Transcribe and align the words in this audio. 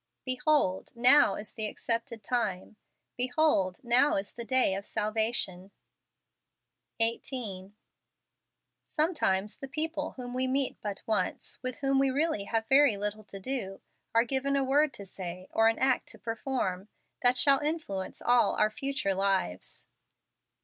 "Behold, 0.25 0.91
now 0.95 1.35
is 1.35 1.53
the 1.53 1.67
accepted 1.67 2.23
time; 2.23 2.75
behold, 3.15 3.83
now 3.83 4.15
is 4.15 4.33
the 4.33 4.43
day 4.43 4.73
of 4.73 4.83
salvation." 4.83 5.69
22 6.97 6.97
FEBRUARY. 6.97 7.15
18. 7.55 7.75
Sometimes 8.87 9.57
the 9.57 9.67
people 9.67 10.13
whom 10.13 10.33
we 10.33 10.47
meet 10.47 10.81
but 10.81 11.03
once, 11.05 11.61
with 11.61 11.81
whom 11.81 11.99
we 11.99 12.09
really 12.09 12.45
have 12.45 12.65
very 12.65 12.97
little 12.97 13.23
to 13.25 13.39
do, 13.39 13.79
are 14.15 14.23
given 14.23 14.55
a 14.55 14.63
word 14.63 14.91
to 14.91 15.05
say, 15.05 15.47
or 15.51 15.67
an 15.67 15.77
act 15.77 16.07
to 16.07 16.17
perform, 16.17 16.89
that 17.21 17.37
shall 17.37 17.59
influence 17.59 18.23
all 18.23 18.55
our 18.55 18.71
future 18.71 19.13
lives. 19.13 19.85